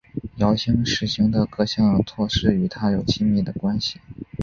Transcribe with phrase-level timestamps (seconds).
[0.37, 3.99] 姚兴实行的各项措施与他有密切的关系。